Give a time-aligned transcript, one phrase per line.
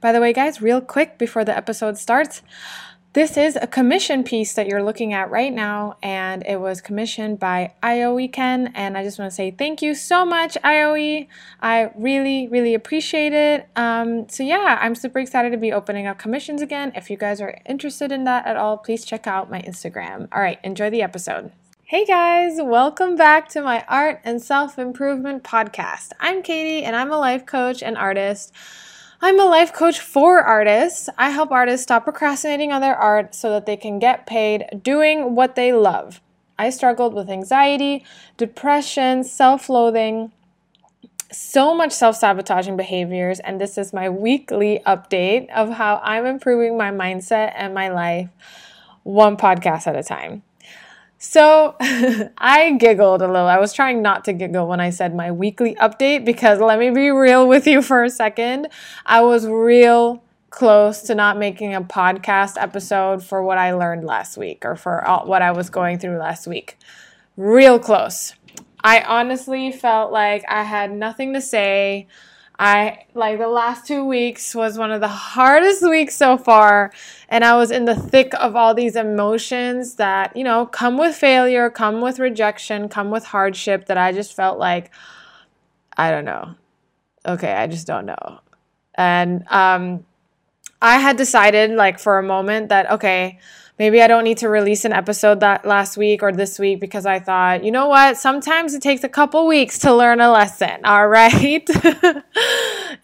[0.00, 2.42] By the way, guys, real quick before the episode starts,
[3.14, 7.38] this is a commission piece that you're looking at right now, and it was commissioned
[7.38, 8.72] by IOE Ken.
[8.74, 11.28] And I just want to say thank you so much, IOE.
[11.62, 13.68] I really, really appreciate it.
[13.76, 16.90] Um, so, yeah, I'm super excited to be opening up commissions again.
[16.96, 20.26] If you guys are interested in that at all, please check out my Instagram.
[20.32, 21.52] All right, enjoy the episode.
[21.84, 26.10] Hey guys, welcome back to my art and self improvement podcast.
[26.18, 28.52] I'm Katie, and I'm a life coach and artist.
[29.26, 31.08] I'm a life coach for artists.
[31.16, 35.34] I help artists stop procrastinating on their art so that they can get paid doing
[35.34, 36.20] what they love.
[36.58, 38.04] I struggled with anxiety,
[38.36, 40.30] depression, self loathing,
[41.32, 46.76] so much self sabotaging behaviors, and this is my weekly update of how I'm improving
[46.76, 48.28] my mindset and my life
[49.04, 50.42] one podcast at a time.
[51.24, 53.46] So I giggled a little.
[53.46, 56.90] I was trying not to giggle when I said my weekly update because let me
[56.90, 58.68] be real with you for a second.
[59.06, 64.36] I was real close to not making a podcast episode for what I learned last
[64.36, 66.76] week or for what I was going through last week.
[67.38, 68.34] Real close.
[68.84, 72.06] I honestly felt like I had nothing to say.
[72.58, 76.92] I like the last two weeks was one of the hardest weeks so far.
[77.28, 81.16] And I was in the thick of all these emotions that, you know, come with
[81.16, 84.90] failure, come with rejection, come with hardship that I just felt like,
[85.96, 86.54] I don't know.
[87.26, 88.40] Okay, I just don't know.
[88.94, 90.04] And um,
[90.84, 93.38] I had decided, like, for a moment that, okay,
[93.78, 97.06] maybe I don't need to release an episode that last week or this week because
[97.06, 98.18] I thought, you know what?
[98.18, 101.66] Sometimes it takes a couple weeks to learn a lesson, all right?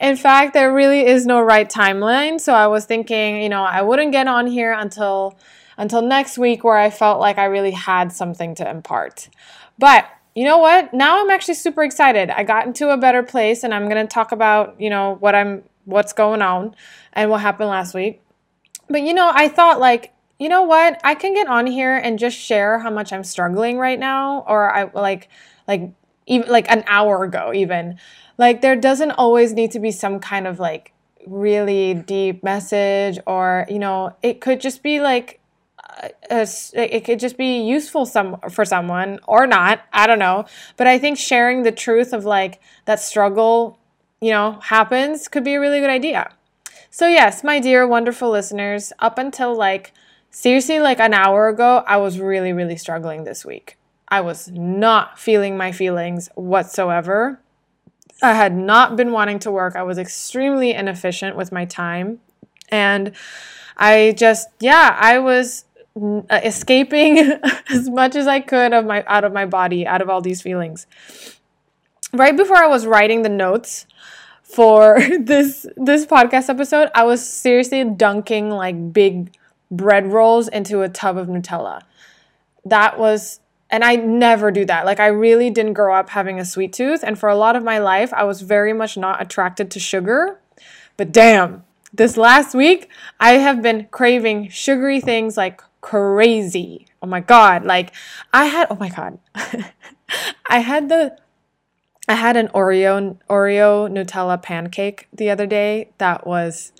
[0.00, 2.38] In fact, there really is no right timeline.
[2.38, 5.38] So I was thinking, you know, I wouldn't get on here until
[5.78, 9.30] until next week where I felt like I really had something to impart.
[9.78, 10.92] But you know what?
[10.92, 12.28] Now I'm actually super excited.
[12.28, 15.34] I got into a better place and I'm going to talk about, you know, what
[15.34, 16.74] I'm what's going on
[17.12, 18.22] and what happened last week.
[18.88, 20.98] But you know, I thought like you know what?
[21.04, 24.74] I can get on here and just share how much I'm struggling right now or
[24.74, 25.28] I like
[25.68, 25.92] like
[26.26, 27.98] even like an hour ago even.
[28.38, 30.92] Like there doesn't always need to be some kind of like
[31.26, 35.40] really deep message or you know, it could just be like
[36.30, 40.44] a, it could just be useful some for someone or not i don't know
[40.76, 43.78] but i think sharing the truth of like that struggle
[44.20, 46.30] you know happens could be a really good idea
[46.90, 49.92] so yes my dear wonderful listeners up until like
[50.30, 53.76] Seriously, like an hour ago, I was really, really struggling this week.
[54.08, 57.40] I was not feeling my feelings whatsoever.
[58.22, 59.74] I had not been wanting to work.
[59.74, 62.20] I was extremely inefficient with my time.
[62.68, 63.12] And
[63.76, 65.64] I just, yeah, I was
[66.30, 67.18] escaping
[67.68, 70.42] as much as I could of my out of my body, out of all these
[70.42, 70.86] feelings.
[72.12, 73.86] Right before I was writing the notes
[74.42, 79.32] for this this podcast episode, I was seriously dunking like big
[79.70, 81.82] bread rolls into a tub of Nutella.
[82.64, 83.40] That was,
[83.70, 84.84] and I never do that.
[84.84, 87.02] Like, I really didn't grow up having a sweet tooth.
[87.02, 90.40] And for a lot of my life, I was very much not attracted to sugar.
[90.96, 92.88] But damn, this last week,
[93.18, 96.86] I have been craving sugary things like crazy.
[97.02, 97.64] Oh my God.
[97.64, 97.92] Like,
[98.32, 99.18] I had, oh my God.
[100.46, 101.16] I had the,
[102.10, 106.72] I had an Oreo Oreo Nutella pancake the other day that was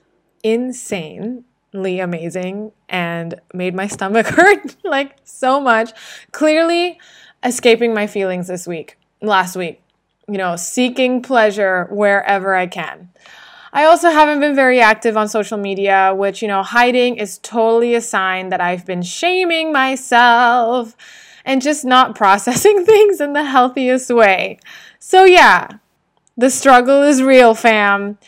[0.42, 5.92] insanely amazing and made my stomach hurt like so much.
[6.32, 6.98] Clearly,
[7.44, 9.80] escaping my feelings this week, last week,
[10.26, 13.10] you know, seeking pleasure wherever I can.
[13.72, 17.94] I also haven't been very active on social media, which, you know, hiding is totally
[17.94, 20.96] a sign that I've been shaming myself
[21.44, 24.58] and just not processing things in the healthiest way.
[24.98, 25.68] So, yeah,
[26.36, 28.18] the struggle is real, fam.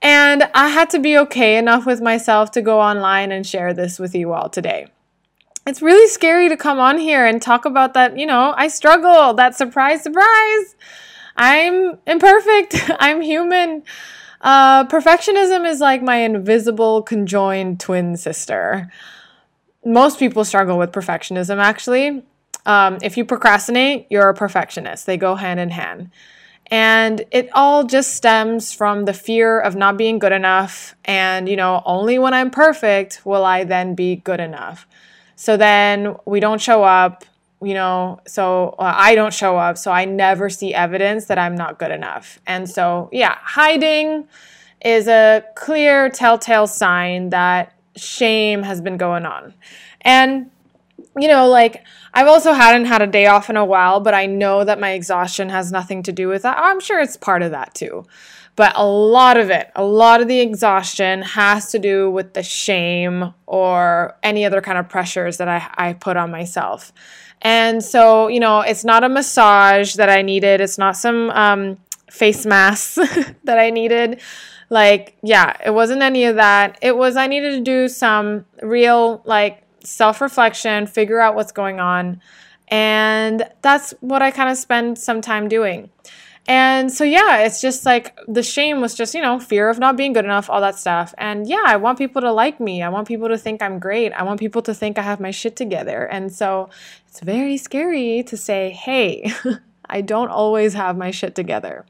[0.00, 4.00] And I had to be okay enough with myself to go online and share this
[4.00, 4.88] with you all today.
[5.64, 9.32] It's really scary to come on here and talk about that, you know, I struggle,
[9.34, 10.74] that surprise, surprise.
[11.36, 13.84] I'm imperfect, I'm human.
[14.40, 18.90] Uh, perfectionism is like my invisible conjoined twin sister.
[19.84, 22.24] Most people struggle with perfectionism, actually.
[22.66, 26.10] Um, if you procrastinate, you're a perfectionist, they go hand in hand.
[26.70, 30.94] And it all just stems from the fear of not being good enough.
[31.04, 34.86] And, you know, only when I'm perfect will I then be good enough.
[35.36, 37.24] So then we don't show up,
[37.60, 39.76] you know, so uh, I don't show up.
[39.76, 42.40] So I never see evidence that I'm not good enough.
[42.46, 44.26] And so, yeah, hiding
[44.82, 49.52] is a clear telltale sign that shame has been going on.
[50.00, 50.50] And
[51.16, 54.26] you know, like I've also hadn't had a day off in a while, but I
[54.26, 56.58] know that my exhaustion has nothing to do with that.
[56.58, 58.06] I'm sure it's part of that too.
[58.54, 62.42] but a lot of it, a lot of the exhaustion has to do with the
[62.42, 66.92] shame or any other kind of pressures that I, I put on myself.
[67.40, 71.78] And so, you know, it's not a massage that I needed, it's not some um,
[72.10, 72.94] face masks
[73.44, 74.20] that I needed.
[74.70, 76.78] Like, yeah, it wasn't any of that.
[76.80, 81.80] It was, I needed to do some real, like, self reflection, figure out what's going
[81.80, 82.20] on.
[82.68, 85.90] And that's what I kind of spend some time doing.
[86.48, 89.96] And so, yeah, it's just like the shame was just, you know, fear of not
[89.96, 91.14] being good enough, all that stuff.
[91.16, 92.82] And yeah, I want people to like me.
[92.82, 94.12] I want people to think I'm great.
[94.12, 96.04] I want people to think I have my shit together.
[96.04, 96.68] And so
[97.06, 99.32] it's very scary to say, hey,
[99.88, 101.84] I don't always have my shit together.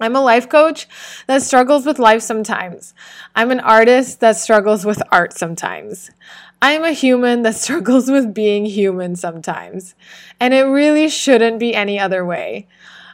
[0.00, 0.86] I'm a life coach
[1.26, 2.94] that struggles with life sometimes.
[3.34, 6.10] I'm an artist that struggles with art sometimes.
[6.60, 9.94] I'm a human that struggles with being human sometimes.
[10.38, 12.66] And it really shouldn't be any other way.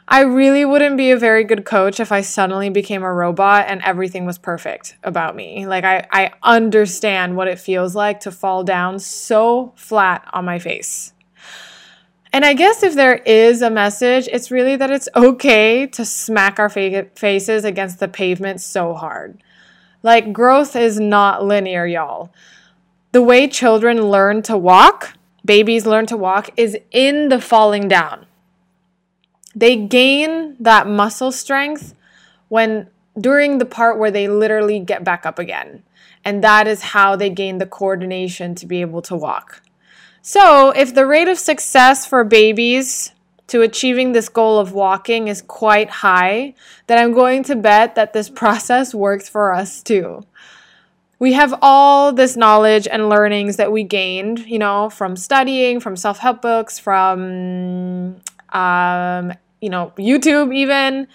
[0.07, 3.81] I really wouldn't be a very good coach if I suddenly became a robot and
[3.83, 5.65] everything was perfect about me.
[5.65, 10.59] Like, I, I understand what it feels like to fall down so flat on my
[10.59, 11.12] face.
[12.33, 16.57] And I guess if there is a message, it's really that it's okay to smack
[16.57, 19.37] our faces against the pavement so hard.
[20.01, 22.33] Like, growth is not linear, y'all.
[23.11, 25.13] The way children learn to walk,
[25.45, 28.25] babies learn to walk, is in the falling down.
[29.55, 31.93] They gain that muscle strength
[32.49, 32.89] when
[33.19, 35.83] during the part where they literally get back up again.
[36.25, 39.61] And that is how they gain the coordination to be able to walk.
[40.25, 43.11] So, if the rate of success for babies
[43.47, 46.53] to achieving this goal of walking is quite high,
[46.87, 50.25] then I'm going to bet that this process works for us too.
[51.19, 55.97] We have all this knowledge and learnings that we gained, you know, from studying, from
[55.97, 58.15] self help books, from
[58.53, 61.09] um, you know, YouTube even,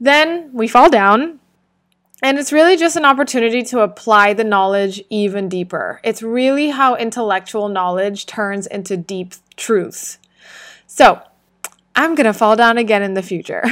[0.00, 1.38] then we fall down.
[2.22, 6.00] And it's really just an opportunity to apply the knowledge even deeper.
[6.04, 10.18] It's really how intellectual knowledge turns into deep truths.
[10.86, 11.20] So,
[11.94, 13.62] I'm going to fall down again in the future.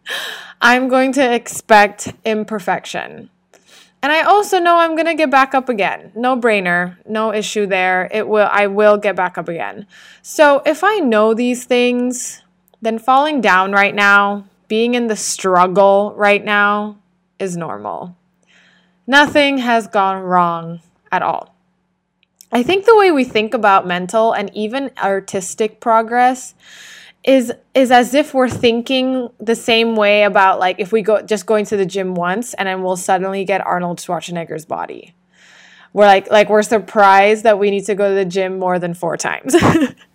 [0.60, 3.30] I'm going to expect imperfection.
[4.02, 6.10] And I also know I'm going to get back up again.
[6.14, 8.08] No brainer, no issue there.
[8.10, 9.86] It will I will get back up again.
[10.22, 12.42] So, if I know these things,
[12.80, 16.96] then falling down right now, being in the struggle right now,
[17.40, 18.16] is normal.
[19.06, 21.54] Nothing has gone wrong at all.
[22.52, 26.54] I think the way we think about mental and even artistic progress
[27.22, 31.46] is is as if we're thinking the same way about like if we go just
[31.46, 35.14] going to the gym once and then we'll suddenly get Arnold Schwarzenegger's body.
[35.92, 38.94] We're like like we're surprised that we need to go to the gym more than
[38.94, 39.54] 4 times.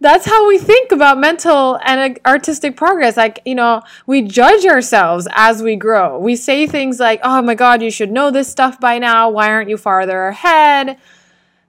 [0.00, 3.16] that's how we think about mental and artistic progress.
[3.16, 6.18] Like, you know, we judge ourselves as we grow.
[6.18, 9.30] We say things like, oh my God, you should know this stuff by now.
[9.30, 10.98] Why aren't you farther ahead?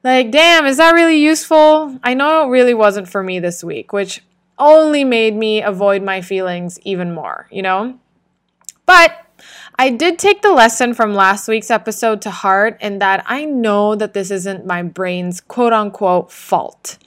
[0.03, 1.99] Like, damn, is that really useful?
[2.03, 4.23] I know it really wasn't for me this week, which
[4.59, 7.99] only made me avoid my feelings even more, you know?
[8.85, 9.25] But
[9.79, 13.95] I did take the lesson from last week's episode to heart in that I know
[13.95, 16.97] that this isn't my brain's quote unquote fault.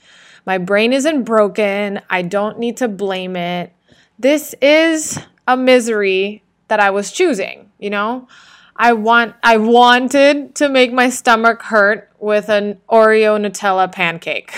[0.46, 2.00] My brain isn't broken.
[2.08, 3.72] I don't need to blame it.
[4.18, 8.28] This is a misery that I was choosing, you know?
[8.76, 14.56] I want I wanted to make my stomach hurt with an Oreo Nutella pancake.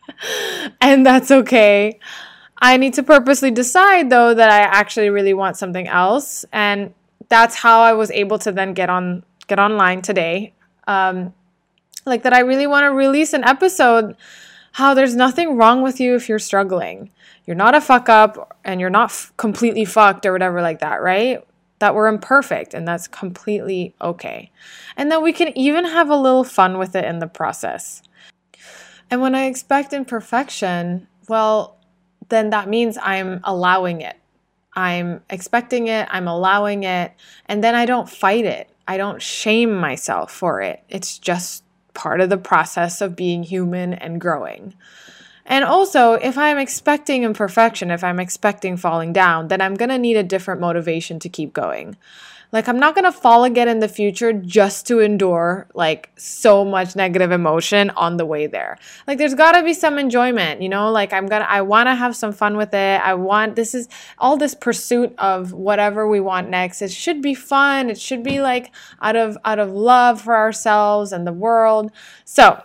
[0.80, 1.98] and that's okay.
[2.58, 6.94] I need to purposely decide though that I actually really want something else and
[7.28, 10.54] that's how I was able to then get on get online today.
[10.86, 11.34] Um,
[12.06, 14.16] like that I really want to release an episode
[14.74, 17.08] how there's nothing wrong with you if you're struggling.
[17.46, 21.00] You're not a fuck up and you're not f- completely fucked or whatever like that,
[21.00, 21.46] right?
[21.78, 24.50] That we're imperfect and that's completely okay.
[24.96, 28.02] And that we can even have a little fun with it in the process.
[29.12, 31.76] And when I expect imperfection, well,
[32.28, 34.16] then that means I'm allowing it.
[34.74, 37.12] I'm expecting it, I'm allowing it,
[37.46, 38.68] and then I don't fight it.
[38.88, 40.82] I don't shame myself for it.
[40.88, 41.63] It's just
[41.94, 44.74] part of the process of being human and growing.
[45.46, 50.16] And also, if I'm expecting imperfection, if I'm expecting falling down, then I'm gonna need
[50.16, 51.96] a different motivation to keep going.
[52.54, 56.94] Like, I'm not gonna fall again in the future just to endure like so much
[56.94, 58.78] negative emotion on the way there.
[59.08, 60.92] Like, there's gotta be some enjoyment, you know?
[60.92, 63.00] Like, I'm gonna, I wanna have some fun with it.
[63.02, 66.80] I want, this is all this pursuit of whatever we want next.
[66.80, 67.90] It should be fun.
[67.90, 71.90] It should be like out of, out of love for ourselves and the world.
[72.24, 72.62] So,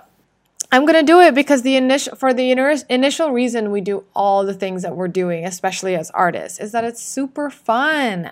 [0.72, 2.52] I'm going to do it because the initial for the
[2.90, 6.84] initial reason we do all the things that we're doing, especially as artists, is that
[6.84, 8.30] it's super fun.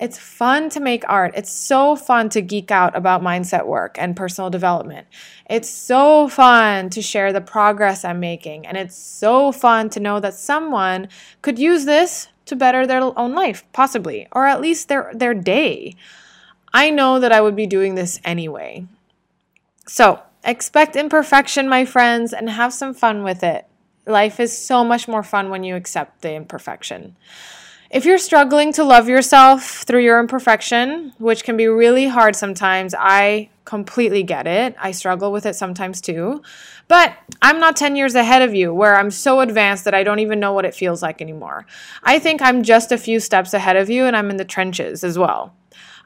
[0.00, 1.34] It's fun to make art.
[1.36, 5.06] It's so fun to geek out about mindset work and personal development.
[5.48, 8.66] It's so fun to share the progress I'm making.
[8.66, 11.08] And it's so fun to know that someone
[11.42, 15.96] could use this to better their own life, possibly, or at least their, their day.
[16.72, 18.86] I know that I would be doing this anyway.
[19.86, 23.66] So expect imperfection, my friends, and have some fun with it.
[24.06, 27.16] Life is so much more fun when you accept the imperfection.
[27.90, 32.94] If you're struggling to love yourself through your imperfection, which can be really hard sometimes,
[32.96, 34.76] I completely get it.
[34.78, 36.40] I struggle with it sometimes too.
[36.86, 40.20] But I'm not 10 years ahead of you where I'm so advanced that I don't
[40.20, 41.66] even know what it feels like anymore.
[42.04, 45.02] I think I'm just a few steps ahead of you and I'm in the trenches
[45.02, 45.52] as well.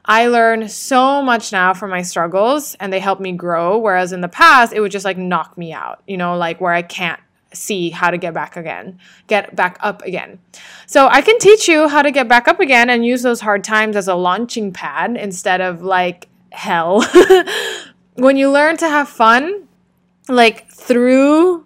[0.05, 3.77] I learn so much now from my struggles and they help me grow.
[3.77, 6.73] Whereas in the past, it would just like knock me out, you know, like where
[6.73, 7.19] I can't
[7.53, 10.39] see how to get back again, get back up again.
[10.87, 13.63] So I can teach you how to get back up again and use those hard
[13.63, 17.05] times as a launching pad instead of like hell.
[18.15, 19.67] when you learn to have fun,
[20.27, 21.64] like through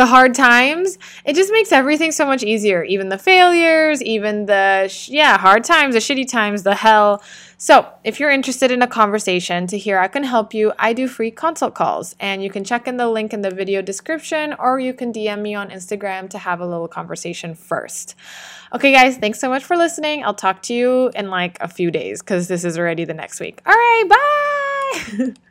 [0.00, 2.82] the hard times, it just makes everything so much easier.
[2.84, 7.22] Even the failures, even the, sh- yeah, hard times, the shitty times, the hell.
[7.58, 11.06] So, if you're interested in a conversation to hear I can help you, I do
[11.06, 12.16] free consult calls.
[12.18, 15.42] And you can check in the link in the video description or you can DM
[15.42, 18.14] me on Instagram to have a little conversation first.
[18.72, 20.24] Okay, guys, thanks so much for listening.
[20.24, 23.38] I'll talk to you in like a few days because this is already the next
[23.38, 23.60] week.
[23.66, 25.34] All right, bye.